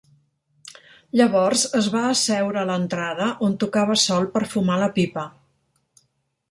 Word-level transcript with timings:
Llavors 1.19 1.65
es 1.81 1.89
va 1.97 2.01
asseure 2.13 2.61
a 2.63 2.65
l'entrada 2.71 3.29
on 3.49 3.55
tocava 3.67 4.01
sol 4.07 4.27
per 4.39 4.47
fumar 4.57 4.81
la 4.85 4.91
pipa. 4.99 5.33